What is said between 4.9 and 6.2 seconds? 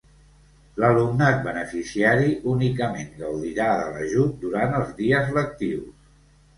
dies lectius.